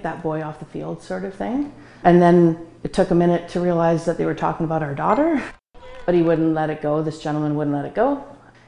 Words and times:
get 0.00 0.14
that 0.14 0.22
boy 0.22 0.42
off 0.42 0.58
the 0.58 0.64
field, 0.64 1.02
sort 1.02 1.24
of 1.24 1.34
thing. 1.34 1.72
And 2.04 2.20
then 2.22 2.66
it 2.82 2.92
took 2.92 3.10
a 3.10 3.14
minute 3.14 3.48
to 3.50 3.60
realize 3.60 4.06
that 4.06 4.16
they 4.16 4.24
were 4.24 4.34
talking 4.34 4.64
about 4.64 4.82
our 4.82 4.94
daughter, 4.94 5.42
but 6.06 6.14
he 6.14 6.22
wouldn't 6.22 6.54
let 6.54 6.70
it 6.70 6.80
go. 6.80 7.02
This 7.02 7.20
gentleman 7.20 7.54
wouldn't 7.54 7.76
let 7.76 7.84
it 7.84 7.94
go. 7.94 8.24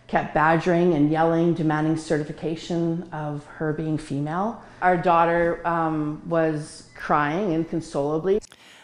Kept 0.08 0.34
badgering 0.34 0.92
and 0.92 1.10
yelling, 1.10 1.54
demanding 1.54 1.96
certification 1.96 3.08
of 3.12 3.46
her 3.46 3.72
being 3.72 3.96
female. 3.96 4.62
Our 4.82 4.98
daughter 4.98 5.66
um, 5.66 6.20
was 6.28 6.90
crying 6.94 7.52
inconsolably. 7.52 8.40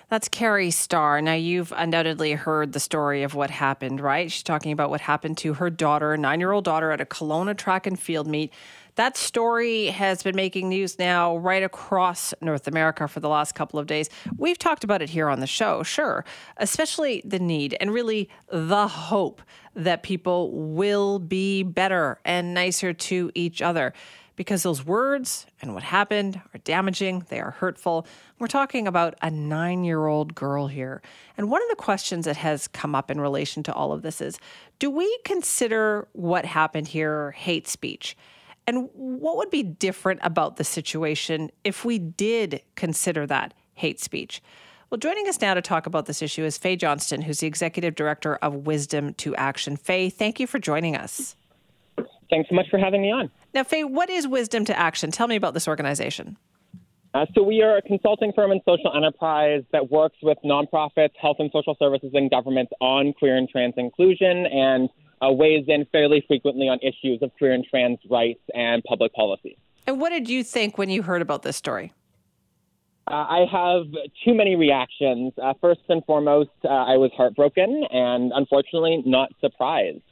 That's 0.08 0.26
Carrie 0.26 0.70
Starr. 0.70 1.20
Now, 1.20 1.34
you've 1.34 1.70
undoubtedly 1.76 2.32
heard 2.32 2.72
the 2.72 2.80
story 2.80 3.24
of 3.24 3.34
what 3.34 3.50
happened, 3.50 4.00
right? 4.00 4.32
She's 4.32 4.42
talking 4.42 4.72
about 4.72 4.88
what 4.88 5.02
happened 5.02 5.36
to 5.38 5.52
her 5.54 5.68
daughter, 5.68 6.16
nine 6.16 6.40
year 6.40 6.52
old 6.52 6.64
daughter, 6.64 6.92
at 6.92 7.02
a 7.02 7.04
Kelowna 7.04 7.54
track 7.54 7.86
and 7.86 8.00
field 8.00 8.26
meet. 8.26 8.50
That 8.98 9.16
story 9.16 9.86
has 9.86 10.24
been 10.24 10.34
making 10.34 10.68
news 10.68 10.98
now 10.98 11.36
right 11.36 11.62
across 11.62 12.34
North 12.40 12.66
America 12.66 13.06
for 13.06 13.20
the 13.20 13.28
last 13.28 13.54
couple 13.54 13.78
of 13.78 13.86
days. 13.86 14.10
We've 14.36 14.58
talked 14.58 14.82
about 14.82 15.02
it 15.02 15.10
here 15.10 15.28
on 15.28 15.38
the 15.38 15.46
show, 15.46 15.84
sure, 15.84 16.24
especially 16.56 17.22
the 17.24 17.38
need 17.38 17.76
and 17.80 17.92
really 17.92 18.28
the 18.50 18.88
hope 18.88 19.40
that 19.76 20.02
people 20.02 20.50
will 20.50 21.20
be 21.20 21.62
better 21.62 22.18
and 22.24 22.54
nicer 22.54 22.92
to 22.92 23.30
each 23.36 23.62
other 23.62 23.92
because 24.34 24.64
those 24.64 24.84
words 24.84 25.46
and 25.62 25.74
what 25.74 25.84
happened 25.84 26.40
are 26.52 26.58
damaging, 26.64 27.24
they 27.28 27.38
are 27.38 27.52
hurtful. 27.52 28.04
We're 28.40 28.48
talking 28.48 28.88
about 28.88 29.14
a 29.22 29.30
nine 29.30 29.84
year 29.84 30.08
old 30.08 30.34
girl 30.34 30.66
here. 30.66 31.02
And 31.36 31.48
one 31.48 31.62
of 31.62 31.68
the 31.68 31.76
questions 31.76 32.24
that 32.24 32.38
has 32.38 32.66
come 32.66 32.96
up 32.96 33.12
in 33.12 33.20
relation 33.20 33.62
to 33.62 33.72
all 33.72 33.92
of 33.92 34.02
this 34.02 34.20
is 34.20 34.40
do 34.80 34.90
we 34.90 35.20
consider 35.24 36.08
what 36.14 36.44
happened 36.44 36.88
here 36.88 37.30
hate 37.30 37.68
speech? 37.68 38.16
And 38.68 38.90
what 38.92 39.38
would 39.38 39.48
be 39.48 39.62
different 39.62 40.20
about 40.22 40.56
the 40.56 40.62
situation 40.62 41.50
if 41.64 41.86
we 41.86 41.98
did 41.98 42.60
consider 42.74 43.26
that 43.26 43.54
hate 43.72 43.98
speech? 43.98 44.42
Well, 44.90 44.98
joining 44.98 45.26
us 45.26 45.40
now 45.40 45.54
to 45.54 45.62
talk 45.62 45.86
about 45.86 46.04
this 46.04 46.20
issue 46.20 46.44
is 46.44 46.58
Fae 46.58 46.76
Johnston, 46.76 47.22
who's 47.22 47.40
the 47.40 47.46
executive 47.46 47.94
director 47.94 48.36
of 48.36 48.66
Wisdom 48.66 49.14
to 49.14 49.34
Action. 49.36 49.78
Fae, 49.78 50.10
thank 50.10 50.38
you 50.38 50.46
for 50.46 50.58
joining 50.58 50.96
us. 50.96 51.34
Thanks 52.28 52.50
so 52.50 52.54
much 52.54 52.66
for 52.70 52.78
having 52.78 53.00
me 53.00 53.10
on. 53.10 53.30
Now, 53.54 53.64
Fae, 53.64 53.84
what 53.84 54.10
is 54.10 54.26
Wisdom2Action? 54.26 55.14
Tell 55.14 55.28
me 55.28 55.36
about 55.36 55.54
this 55.54 55.66
organization. 55.66 56.36
Uh, 57.14 57.24
so, 57.34 57.42
we 57.42 57.62
are 57.62 57.78
a 57.78 57.82
consulting 57.82 58.34
firm 58.36 58.50
and 58.50 58.60
social 58.68 58.94
enterprise 58.94 59.62
that 59.72 59.90
works 59.90 60.16
with 60.22 60.36
nonprofits, 60.44 61.12
health 61.18 61.36
and 61.38 61.50
social 61.54 61.74
services, 61.78 62.10
and 62.12 62.30
governments 62.30 62.72
on 62.82 63.14
queer 63.14 63.38
and 63.38 63.48
trans 63.48 63.72
inclusion 63.78 64.44
and 64.44 64.90
uh, 65.20 65.30
weighs 65.30 65.64
in 65.68 65.86
fairly 65.92 66.24
frequently 66.26 66.68
on 66.68 66.78
issues 66.82 67.20
of 67.22 67.30
queer 67.38 67.52
and 67.52 67.64
trans 67.64 67.98
rights 68.10 68.40
and 68.54 68.82
public 68.84 69.12
policy. 69.14 69.56
And 69.86 70.00
what 70.00 70.10
did 70.10 70.28
you 70.28 70.44
think 70.44 70.78
when 70.78 70.90
you 70.90 71.02
heard 71.02 71.22
about 71.22 71.42
this 71.42 71.56
story? 71.56 71.92
Uh, 73.10 73.14
I 73.14 73.46
have 73.50 73.86
too 74.24 74.34
many 74.34 74.54
reactions. 74.54 75.32
Uh, 75.42 75.54
first 75.62 75.80
and 75.88 76.04
foremost, 76.04 76.50
uh, 76.64 76.68
I 76.68 76.98
was 76.98 77.10
heartbroken 77.16 77.84
and 77.90 78.32
unfortunately 78.34 79.02
not 79.06 79.30
surprised. 79.40 80.02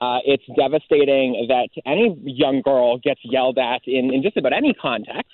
Uh, 0.00 0.18
it's 0.24 0.44
devastating 0.56 1.46
that 1.48 1.68
any 1.86 2.16
young 2.24 2.62
girl 2.62 2.98
gets 2.98 3.20
yelled 3.24 3.58
at 3.58 3.80
in, 3.86 4.12
in 4.12 4.22
just 4.22 4.36
about 4.36 4.52
any 4.52 4.72
context, 4.74 5.32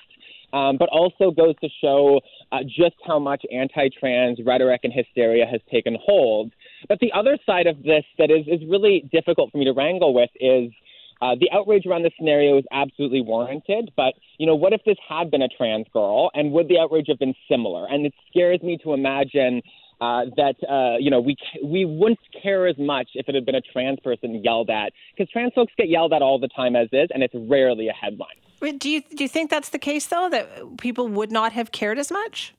um, 0.52 0.78
but 0.78 0.88
also 0.88 1.30
goes 1.30 1.54
to 1.60 1.68
show 1.82 2.20
uh, 2.52 2.58
just 2.62 2.96
how 3.06 3.18
much 3.18 3.44
anti 3.52 3.88
trans 3.98 4.38
rhetoric 4.44 4.80
and 4.84 4.92
hysteria 4.92 5.44
has 5.44 5.60
taken 5.70 5.98
hold. 6.02 6.52
But 6.88 6.98
the 7.00 7.12
other 7.12 7.38
side 7.44 7.66
of 7.66 7.82
this 7.82 8.04
that 8.18 8.30
is, 8.30 8.46
is 8.46 8.60
really 8.68 9.08
difficult 9.12 9.52
for 9.52 9.58
me 9.58 9.64
to 9.64 9.72
wrangle 9.72 10.14
with 10.14 10.30
is. 10.40 10.72
Uh, 11.22 11.34
the 11.38 11.50
outrage 11.52 11.84
around 11.84 12.02
this 12.02 12.14
scenario 12.16 12.56
is 12.56 12.64
absolutely 12.72 13.20
warranted, 13.20 13.92
but 13.94 14.14
you 14.38 14.46
know, 14.46 14.54
what 14.54 14.72
if 14.72 14.80
this 14.86 14.96
had 15.06 15.30
been 15.30 15.42
a 15.42 15.48
trans 15.48 15.84
girl, 15.92 16.30
and 16.32 16.50
would 16.52 16.66
the 16.66 16.78
outrage 16.78 17.04
have 17.08 17.18
been 17.18 17.34
similar? 17.46 17.86
And 17.86 18.06
it 18.06 18.14
scares 18.30 18.62
me 18.62 18.78
to 18.82 18.94
imagine 18.94 19.60
uh, 20.00 20.24
that 20.36 20.56
uh, 20.68 20.96
you 20.98 21.10
know 21.10 21.20
we 21.20 21.36
we 21.62 21.84
wouldn't 21.84 22.18
care 22.42 22.66
as 22.66 22.76
much 22.78 23.10
if 23.14 23.28
it 23.28 23.34
had 23.34 23.44
been 23.44 23.54
a 23.54 23.60
trans 23.60 23.98
person 24.00 24.42
yelled 24.42 24.70
at 24.70 24.92
because 25.14 25.30
trans 25.30 25.52
folks 25.54 25.72
get 25.76 25.88
yelled 25.88 26.12
at 26.12 26.22
all 26.22 26.38
the 26.38 26.48
time 26.48 26.74
as 26.74 26.88
is, 26.92 27.08
and 27.12 27.22
it's 27.22 27.34
rarely 27.36 27.88
a 27.88 27.92
headline. 27.92 28.78
Do 28.78 28.88
you 28.88 29.02
do 29.02 29.24
you 29.24 29.28
think 29.28 29.50
that's 29.50 29.70
the 29.70 29.78
case 29.78 30.06
though 30.06 30.28
that 30.30 30.78
people 30.78 31.08
would 31.08 31.30
not 31.30 31.52
have 31.52 31.72
cared 31.72 31.98
as 31.98 32.10
much? 32.10 32.54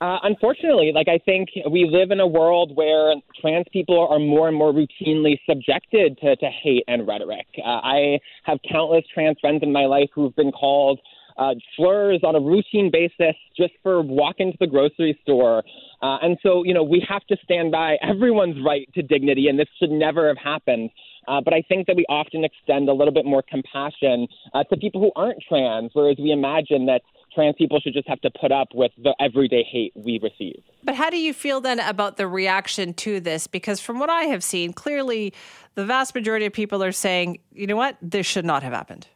Uh, 0.00 0.18
unfortunately, 0.22 0.92
like 0.94 1.08
I 1.08 1.18
think 1.18 1.50
we 1.70 1.84
live 1.84 2.10
in 2.10 2.20
a 2.20 2.26
world 2.26 2.74
where 2.74 3.14
trans 3.38 3.66
people 3.70 4.08
are 4.10 4.18
more 4.18 4.48
and 4.48 4.56
more 4.56 4.72
routinely 4.72 5.38
subjected 5.46 6.16
to, 6.22 6.36
to 6.36 6.46
hate 6.62 6.84
and 6.88 7.06
rhetoric. 7.06 7.46
Uh, 7.58 7.68
I 7.68 8.18
have 8.44 8.58
countless 8.70 9.04
trans 9.12 9.36
friends 9.40 9.62
in 9.62 9.72
my 9.72 9.84
life 9.84 10.08
who've 10.14 10.34
been 10.36 10.52
called 10.52 10.98
uh, 11.36 11.54
slurs 11.76 12.20
on 12.22 12.34
a 12.34 12.40
routine 12.40 12.90
basis 12.90 13.34
just 13.56 13.72
for 13.82 14.00
walking 14.00 14.52
to 14.52 14.58
the 14.60 14.66
grocery 14.66 15.18
store. 15.22 15.62
Uh, 16.02 16.16
and 16.22 16.38
so, 16.42 16.64
you 16.64 16.72
know, 16.72 16.82
we 16.82 17.04
have 17.06 17.26
to 17.26 17.36
stand 17.44 17.70
by 17.70 17.96
everyone's 18.02 18.56
right 18.64 18.88
to 18.94 19.02
dignity, 19.02 19.48
and 19.48 19.58
this 19.58 19.68
should 19.78 19.90
never 19.90 20.28
have 20.28 20.38
happened. 20.38 20.90
Uh, 21.28 21.40
but 21.42 21.52
I 21.52 21.62
think 21.68 21.86
that 21.86 21.96
we 21.96 22.06
often 22.08 22.44
extend 22.44 22.88
a 22.88 22.92
little 22.92 23.12
bit 23.12 23.26
more 23.26 23.42
compassion 23.42 24.26
uh, 24.54 24.64
to 24.64 24.76
people 24.76 25.00
who 25.00 25.12
aren't 25.14 25.42
trans, 25.46 25.90
whereas 25.92 26.16
we 26.18 26.30
imagine 26.30 26.86
that 26.86 27.02
trans 27.32 27.54
people 27.56 27.80
should 27.80 27.92
just 27.92 28.08
have 28.08 28.20
to 28.22 28.30
put 28.40 28.52
up 28.52 28.68
with 28.74 28.92
the 28.98 29.14
everyday 29.20 29.62
hate 29.62 29.92
we 29.94 30.18
receive. 30.22 30.62
But 30.82 30.94
how 30.94 31.10
do 31.10 31.18
you 31.18 31.32
feel 31.32 31.60
then 31.60 31.80
about 31.80 32.16
the 32.16 32.26
reaction 32.26 32.94
to 32.94 33.20
this? 33.20 33.46
Because 33.46 33.80
from 33.80 33.98
what 33.98 34.10
I 34.10 34.22
have 34.24 34.42
seen, 34.42 34.72
clearly 34.72 35.32
the 35.74 35.84
vast 35.84 36.14
majority 36.14 36.46
of 36.46 36.52
people 36.52 36.82
are 36.82 36.92
saying, 36.92 37.38
you 37.52 37.66
know 37.66 37.76
what, 37.76 37.96
this 38.02 38.26
should 38.26 38.44
not 38.44 38.62
have 38.62 38.72
happened. 38.72 39.06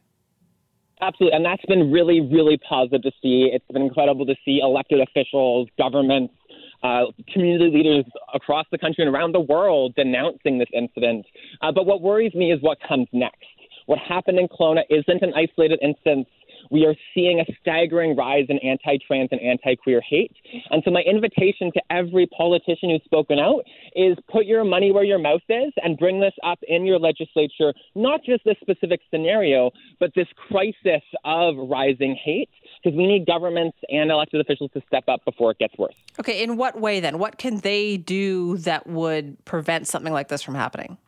Absolutely. 1.01 1.37
And 1.37 1.45
that's 1.45 1.65
been 1.67 1.91
really, 1.91 2.21
really 2.21 2.59
positive 2.69 3.03
to 3.03 3.11
see. 3.23 3.51
It's 3.53 3.67
been 3.73 3.83
incredible 3.83 4.25
to 4.27 4.35
see 4.45 4.61
elected 4.63 5.01
officials, 5.01 5.69
governments, 5.77 6.35
uh, 6.83 7.07
community 7.33 7.71
leaders 7.71 8.05
across 8.35 8.67
the 8.71 8.79
country 8.79 9.05
and 9.05 9.15
around 9.15 9.33
the 9.33 9.41
world 9.41 9.95
denouncing 9.97 10.59
this 10.59 10.69
incident. 10.73 11.27
Uh, 11.63 11.73
but 11.73 11.87
what 11.87 12.01
worries 12.01 12.35
me 12.35 12.53
is 12.53 12.61
what 12.63 12.79
comes 12.87 13.09
next. 13.13 13.43
What 13.87 13.99
happened 13.99 14.39
in 14.39 14.49
Kelowna 14.49 14.83
isn't 14.89 15.23
an 15.23 15.33
isolated 15.35 15.79
instance 15.83 16.27
we 16.71 16.85
are 16.87 16.95
seeing 17.15 17.41
a 17.41 17.45
staggering 17.61 18.17
rise 18.17 18.47
in 18.49 18.59
anti 18.59 18.99
trans 19.07 19.29
and 19.33 19.41
anti 19.41 19.77
queer 19.77 20.01
hate. 20.01 20.33
And 20.71 20.83
so, 20.85 20.91
my 20.91 21.03
invitation 21.03 21.71
to 21.73 21.83
every 21.91 22.27
politician 22.27 22.91
who's 22.91 23.03
spoken 23.05 23.39
out 23.39 23.65
is 23.95 24.17
put 24.31 24.47
your 24.47 24.65
money 24.65 24.93
where 24.93 25.05
your 25.05 25.19
mouth 25.19 25.43
is 25.49 25.73
and 25.83 25.99
bring 25.99 26.21
this 26.21 26.35
up 26.45 26.59
in 26.67 26.85
your 26.85 26.99
legislature, 26.99 27.73
not 27.95 28.21
just 28.25 28.45
this 28.45 28.57
specific 28.61 29.01
scenario, 29.11 29.71
but 30.01 30.11
this 30.15 30.29
crisis 30.49 31.03
of 31.25 31.55
rising 31.57 32.17
hate 32.23 32.51
because 32.83 32.97
we 32.97 33.07
need 33.07 33.27
governments 33.27 33.77
and 33.89 34.11
elected 34.11 34.41
officials 34.41 34.71
to 34.75 34.83
step 34.87 35.05
up 35.09 35.25
before 35.25 35.51
it 35.51 35.59
gets 35.59 35.77
worse. 35.79 35.95
Okay, 36.21 36.43
in 36.43 36.57
what 36.57 36.81
way 36.81 37.01
then? 37.01 37.19
What 37.19 37.39
can 37.39 37.59
they 37.59 37.97
do 37.97 38.59
that 38.59 38.87
would 38.87 39.43
prevent 39.45 39.87
something 39.87 40.13
like 40.13 40.29
this 40.29 40.43
from 40.43 40.55
happening? 40.55 40.99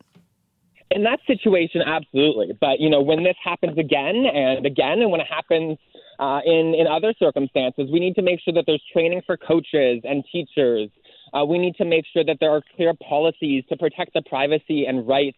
In 0.91 1.03
that 1.03 1.19
situation, 1.27 1.81
absolutely. 1.85 2.57
But 2.59 2.79
you 2.79 2.89
know, 2.89 3.01
when 3.01 3.23
this 3.23 3.35
happens 3.43 3.77
again 3.77 4.25
and 4.25 4.65
again, 4.65 5.01
and 5.01 5.11
when 5.11 5.21
it 5.21 5.27
happens 5.27 5.77
uh, 6.19 6.41
in 6.45 6.75
in 6.77 6.87
other 6.87 7.13
circumstances, 7.19 7.89
we 7.91 7.99
need 7.99 8.15
to 8.15 8.21
make 8.21 8.39
sure 8.41 8.53
that 8.53 8.65
there's 8.65 8.83
training 8.93 9.21
for 9.25 9.37
coaches 9.37 10.01
and 10.03 10.23
teachers. 10.31 10.89
Uh, 11.33 11.45
we 11.45 11.59
need 11.59 11.75
to 11.75 11.85
make 11.85 12.05
sure 12.11 12.23
that 12.25 12.37
there 12.39 12.51
are 12.51 12.61
clear 12.75 12.93
policies 13.07 13.63
to 13.69 13.77
protect 13.77 14.13
the 14.13 14.21
privacy 14.23 14.85
and 14.87 15.07
rights 15.07 15.37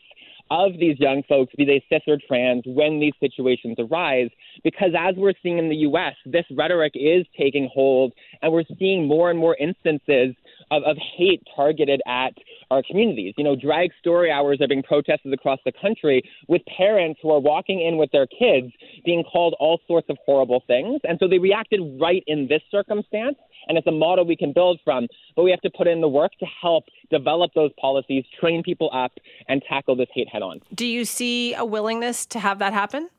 of 0.49 0.73
these 0.79 0.99
young 0.99 1.23
folks, 1.29 1.53
be 1.57 1.63
they 1.63 1.83
cis 1.89 2.01
or 2.07 2.17
trans, 2.27 2.63
when 2.65 2.99
these 2.99 3.13
situations 3.19 3.77
arise. 3.79 4.29
Because 4.63 4.91
as 4.97 5.15
we're 5.15 5.33
seeing 5.41 5.57
in 5.57 5.69
the 5.69 5.77
U.S., 5.77 6.13
this 6.25 6.45
rhetoric 6.51 6.91
is 6.95 7.25
taking 7.37 7.69
hold, 7.73 8.13
and 8.41 8.51
we're 8.51 8.65
seeing 8.77 9.07
more 9.07 9.29
and 9.29 9.39
more 9.39 9.55
instances 9.55 10.35
of, 10.71 10.83
of 10.83 10.97
hate 11.17 11.43
targeted 11.55 12.01
at 12.07 12.33
our 12.71 12.81
communities. 12.81 13.33
You 13.37 13.43
know, 13.43 13.55
drag 13.55 13.91
story 13.99 14.31
hours 14.31 14.59
are 14.61 14.67
being 14.67 14.83
protested 14.83 15.33
across 15.33 15.59
the 15.65 15.73
country 15.79 16.23
with 16.47 16.61
parents 16.77 17.19
who 17.21 17.29
are 17.31 17.39
walking 17.39 17.81
in 17.81 17.97
with 17.97 18.11
their 18.11 18.27
kids 18.27 18.73
being 19.05 19.23
called 19.23 19.55
all 19.59 19.79
sorts 19.87 20.07
of 20.09 20.17
horrible 20.25 20.63
things. 20.65 21.01
And 21.03 21.17
so 21.19 21.27
they 21.27 21.37
reacted 21.37 21.81
right 21.99 22.23
in 22.27 22.47
this 22.47 22.61
circumstance. 22.71 23.35
And 23.67 23.77
it's 23.77 23.85
a 23.85 23.91
model 23.91 24.25
we 24.25 24.35
can 24.35 24.53
build 24.53 24.79
from, 24.83 25.07
but 25.35 25.43
we 25.43 25.51
have 25.51 25.61
to 25.61 25.69
put 25.69 25.85
in 25.85 26.01
the 26.01 26.07
work 26.07 26.31
to 26.39 26.47
help 26.61 26.85
develop 27.11 27.51
those 27.53 27.69
policies, 27.79 28.25
train 28.39 28.63
people 28.63 28.89
up, 28.91 29.11
and 29.47 29.61
tackle 29.69 29.95
this 29.95 30.07
hate 30.15 30.27
head 30.27 30.41
on. 30.41 30.61
Do 30.73 30.85
you 30.85 31.05
see 31.05 31.53
a 31.53 31.63
willingness 31.63 32.25
to 32.27 32.39
have 32.39 32.57
that 32.57 32.73
happen? 32.73 33.09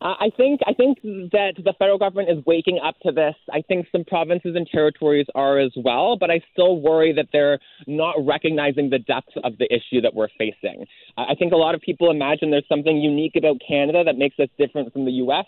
Uh, 0.00 0.14
I 0.18 0.30
think 0.34 0.60
I 0.66 0.72
think 0.72 0.98
that 1.02 1.52
the 1.62 1.74
federal 1.78 1.98
government 1.98 2.30
is 2.30 2.42
waking 2.46 2.80
up 2.82 2.94
to 3.02 3.12
this. 3.12 3.34
I 3.52 3.60
think 3.60 3.86
some 3.92 4.04
provinces 4.04 4.56
and 4.56 4.66
territories 4.66 5.26
are 5.34 5.58
as 5.58 5.72
well, 5.76 6.16
but 6.16 6.30
I 6.30 6.40
still 6.52 6.80
worry 6.80 7.12
that 7.12 7.26
they're 7.32 7.58
not 7.86 8.14
recognizing 8.18 8.88
the 8.88 8.98
depth 8.98 9.36
of 9.44 9.58
the 9.58 9.66
issue 9.66 10.00
that 10.00 10.14
we're 10.14 10.28
facing. 10.38 10.86
I 11.18 11.34
think 11.38 11.52
a 11.52 11.56
lot 11.56 11.74
of 11.74 11.82
people 11.82 12.10
imagine 12.10 12.50
there's 12.50 12.68
something 12.68 12.96
unique 12.96 13.36
about 13.36 13.58
Canada 13.66 14.02
that 14.04 14.16
makes 14.16 14.38
us 14.38 14.48
different 14.58 14.90
from 14.92 15.04
the 15.04 15.12
U.S. 15.12 15.44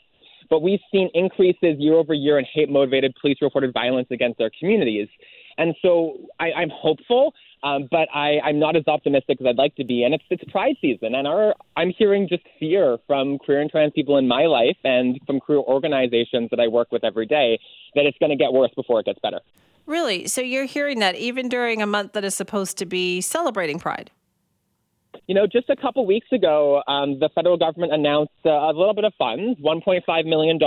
But 0.50 0.60
we've 0.60 0.80
seen 0.92 1.08
increases 1.14 1.76
year 1.78 1.94
over 1.94 2.12
year 2.12 2.38
in 2.38 2.44
hate 2.44 2.68
motivated 2.68 3.14
police 3.18 3.38
reported 3.40 3.72
violence 3.72 4.08
against 4.10 4.38
our 4.40 4.50
communities. 4.58 5.08
And 5.58 5.74
so 5.82 6.16
I, 6.40 6.52
I'm 6.52 6.70
hopeful, 6.70 7.34
um, 7.62 7.88
but 7.90 8.08
I, 8.14 8.40
I'm 8.44 8.58
not 8.58 8.76
as 8.76 8.86
optimistic 8.86 9.38
as 9.40 9.46
I'd 9.46 9.56
like 9.56 9.74
to 9.76 9.84
be. 9.84 10.02
And 10.04 10.14
it's 10.14 10.24
it's 10.30 10.42
Pride 10.50 10.76
season, 10.80 11.14
and 11.14 11.26
our 11.26 11.54
I'm 11.76 11.92
hearing 11.96 12.28
just 12.28 12.42
fear 12.58 12.98
from 13.06 13.38
queer 13.38 13.60
and 13.60 13.70
trans 13.70 13.92
people 13.94 14.18
in 14.18 14.26
my 14.26 14.46
life 14.46 14.76
and 14.84 15.20
from 15.26 15.40
queer 15.40 15.58
organizations 15.58 16.50
that 16.50 16.60
I 16.60 16.68
work 16.68 16.88
with 16.90 17.04
every 17.04 17.26
day 17.26 17.58
that 17.94 18.04
it's 18.06 18.18
going 18.18 18.30
to 18.30 18.36
get 18.36 18.52
worse 18.52 18.70
before 18.74 19.00
it 19.00 19.06
gets 19.06 19.18
better. 19.20 19.40
Really? 19.86 20.26
So 20.28 20.40
you're 20.40 20.64
hearing 20.64 21.00
that 21.00 21.16
even 21.16 21.48
during 21.48 21.82
a 21.82 21.86
month 21.86 22.12
that 22.12 22.24
is 22.24 22.34
supposed 22.34 22.78
to 22.78 22.86
be 22.86 23.20
celebrating 23.20 23.78
Pride? 23.78 24.10
You 25.26 25.34
know, 25.34 25.46
just 25.46 25.70
a 25.70 25.76
couple 25.76 26.04
weeks 26.06 26.28
ago, 26.32 26.82
um, 26.88 27.18
the 27.20 27.28
federal 27.34 27.56
government 27.56 27.92
announced 27.92 28.32
uh, 28.44 28.50
a 28.50 28.72
little 28.72 28.94
bit 28.94 29.04
of 29.04 29.12
funds, 29.18 29.58
$1.5 29.60 30.26
million 30.26 30.58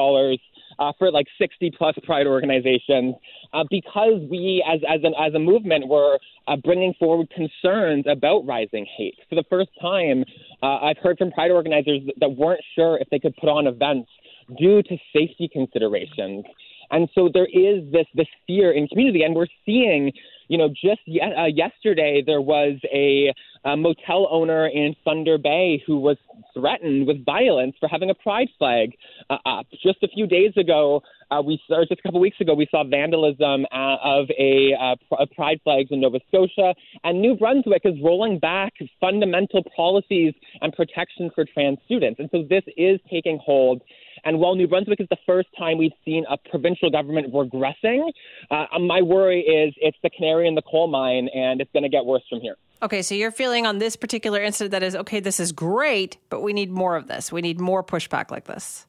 uh, 0.79 0.91
for 0.97 1.11
like 1.11 1.27
60 1.39 1.71
plus 1.77 1.95
pride 2.03 2.27
organizations 2.27 3.15
uh, 3.53 3.63
because 3.69 4.21
we, 4.29 4.63
as, 4.67 4.81
as, 4.87 5.01
an, 5.03 5.13
as 5.19 5.33
a 5.33 5.39
movement, 5.39 5.87
were 5.87 6.19
uh, 6.47 6.55
bringing 6.57 6.93
forward 6.99 7.29
concerns 7.29 8.05
about 8.09 8.45
rising 8.45 8.85
hate. 8.97 9.17
For 9.29 9.35
the 9.35 9.45
first 9.49 9.69
time, 9.81 10.23
uh, 10.61 10.79
I've 10.81 10.97
heard 10.97 11.17
from 11.17 11.31
pride 11.31 11.51
organizers 11.51 12.01
that 12.19 12.29
weren't 12.29 12.61
sure 12.75 12.97
if 12.97 13.09
they 13.09 13.19
could 13.19 13.35
put 13.37 13.49
on 13.49 13.67
events 13.67 14.09
due 14.57 14.83
to 14.83 14.97
safety 15.13 15.49
considerations. 15.51 16.45
And 16.91 17.09
so 17.15 17.29
there 17.33 17.47
is 17.47 17.91
this 17.91 18.05
this 18.13 18.27
fear 18.45 18.71
in 18.71 18.87
community, 18.87 19.23
and 19.23 19.35
we're 19.35 19.47
seeing, 19.65 20.11
you 20.47 20.57
know, 20.57 20.69
just 20.69 21.01
ye- 21.05 21.21
uh, 21.21 21.45
yesterday 21.45 22.23
there 22.25 22.41
was 22.41 22.77
a, 22.93 23.33
a 23.63 23.75
motel 23.75 24.27
owner 24.29 24.67
in 24.67 24.95
Thunder 25.03 25.37
Bay 25.37 25.83
who 25.85 25.99
was 25.99 26.17
threatened 26.53 27.07
with 27.07 27.25
violence 27.25 27.75
for 27.79 27.87
having 27.89 28.09
a 28.09 28.13
pride 28.15 28.47
flag 28.57 28.95
uh, 29.29 29.37
up. 29.45 29.65
Just 29.83 30.03
a 30.03 30.07
few 30.07 30.27
days 30.27 30.53
ago, 30.57 31.01
uh, 31.31 31.41
we 31.41 31.59
or 31.69 31.85
just 31.85 31.99
a 31.99 32.03
couple 32.03 32.19
weeks 32.19 32.39
ago, 32.39 32.53
we 32.53 32.67
saw 32.69 32.83
vandalism 32.83 33.65
uh, 33.71 33.97
of 34.03 34.27
a, 34.37 34.73
uh, 34.79 34.95
pr- 35.09 35.33
pride 35.35 35.59
flags 35.63 35.89
in 35.91 36.01
Nova 36.01 36.19
Scotia, 36.27 36.75
and 37.03 37.21
New 37.21 37.35
Brunswick 37.35 37.81
is 37.83 37.95
rolling 38.03 38.37
back 38.37 38.73
fundamental 39.01 39.63
policies 39.75 40.33
and 40.61 40.71
protections 40.73 41.31
for 41.33 41.45
trans 41.45 41.79
students. 41.85 42.19
And 42.19 42.29
so 42.31 42.43
this 42.47 42.63
is 42.77 42.99
taking 43.09 43.39
hold. 43.43 43.81
And 44.25 44.39
while 44.39 44.55
New 44.55 44.67
Brunswick 44.67 44.99
is 44.99 45.07
the 45.09 45.17
first 45.25 45.47
time 45.57 45.77
we've 45.77 45.91
seen 46.03 46.25
a 46.29 46.37
provincial 46.49 46.89
government 46.89 47.31
regressing, 47.31 48.11
uh, 48.49 48.65
my 48.79 49.01
worry 49.01 49.41
is 49.41 49.73
it's 49.77 49.97
the 50.01 50.09
canary 50.09 50.47
in 50.47 50.55
the 50.55 50.63
coal 50.63 50.87
mine, 50.87 51.29
and 51.33 51.61
it's 51.61 51.71
going 51.71 51.83
to 51.83 51.89
get 51.89 52.05
worse 52.05 52.23
from 52.27 52.41
here. 52.41 52.55
Okay, 52.81 53.01
so 53.03 53.15
you're 53.15 53.31
feeling 53.31 53.65
on 53.65 53.77
this 53.77 53.95
particular 53.95 54.41
incident 54.41 54.71
that 54.71 54.83
is 54.83 54.95
okay, 54.95 55.19
this 55.19 55.39
is 55.39 55.51
great, 55.51 56.17
but 56.29 56.41
we 56.41 56.53
need 56.53 56.71
more 56.71 56.95
of 56.95 57.07
this. 57.07 57.31
We 57.31 57.41
need 57.41 57.59
more 57.59 57.83
pushback 57.83 58.31
like 58.31 58.45
this 58.45 58.85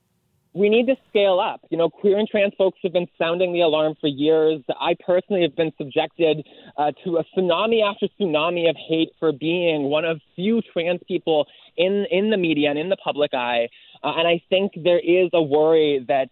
we 0.57 0.71
need 0.71 0.87
to 0.87 0.97
scale 1.09 1.39
up. 1.39 1.61
You 1.71 1.77
know, 1.77 1.91
queer 1.91 2.19
and 2.19 2.27
trans 2.27 2.55
folks 2.57 2.79
have 2.83 2.93
been 2.93 3.07
sounding 3.19 3.53
the 3.53 3.61
alarm 3.61 3.95
for 4.01 4.07
years. 4.07 4.63
I 4.81 4.95
personally 5.05 5.43
have 5.43 5.55
been 5.55 5.71
subjected 5.77 6.47
uh, 6.79 6.93
to 7.05 7.19
a 7.19 7.25
tsunami 7.37 7.83
after 7.83 8.09
tsunami 8.19 8.69
of 8.71 8.77
hate 8.89 9.11
for 9.21 9.33
being 9.33 9.85
one 9.85 10.07
of 10.07 10.19
few 10.35 10.63
trans 10.73 11.01
people 11.07 11.47
in 11.77 12.07
in 12.11 12.31
the 12.31 12.39
media 12.39 12.71
and 12.71 12.79
in 12.79 12.89
the 12.89 12.97
public 12.97 13.35
eye. 13.35 13.69
Uh, 14.03 14.13
and 14.17 14.29
I 14.29 14.43
think 14.49 14.73
there 14.83 14.99
is 14.99 15.31
a 15.33 15.43
worry 15.43 16.05
that 16.09 16.29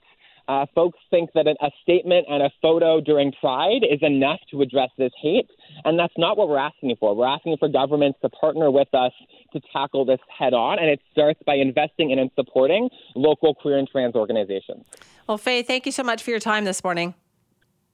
uh, 0.46 0.66
folks 0.74 0.98
think 1.10 1.30
that 1.34 1.46
a 1.46 1.70
statement 1.82 2.26
and 2.28 2.42
a 2.42 2.50
photo 2.60 3.00
during 3.00 3.32
Pride 3.40 3.82
is 3.82 4.00
enough 4.02 4.40
to 4.50 4.60
address 4.60 4.90
this 4.98 5.12
hate, 5.20 5.48
and 5.84 5.98
that's 5.98 6.12
not 6.18 6.36
what 6.36 6.48
we're 6.48 6.58
asking 6.58 6.94
for. 7.00 7.16
We're 7.16 7.26
asking 7.26 7.56
for 7.58 7.68
governments 7.68 8.18
to 8.22 8.28
partner 8.28 8.70
with 8.70 8.92
us 8.94 9.12
to 9.54 9.60
tackle 9.72 10.04
this 10.04 10.20
head 10.36 10.52
on, 10.52 10.78
and 10.78 10.88
it 10.88 11.00
starts 11.12 11.40
by 11.46 11.54
investing 11.54 12.10
in 12.10 12.18
and 12.18 12.30
supporting 12.36 12.90
local 13.14 13.54
queer 13.54 13.78
and 13.78 13.88
trans 13.88 14.14
organizations. 14.14 14.84
Well, 15.26 15.38
Fae, 15.38 15.62
thank 15.62 15.86
you 15.86 15.92
so 15.92 16.02
much 16.02 16.22
for 16.22 16.30
your 16.30 16.40
time 16.40 16.64
this 16.64 16.84
morning. 16.84 17.14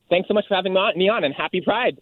Thanks 0.09 0.27
so 0.27 0.35
much 0.35 0.47
for 0.49 0.57
having 0.57 0.73
me 0.73 1.09
on, 1.09 1.23
and 1.23 1.33
happy 1.33 1.61
Pride. 1.61 2.01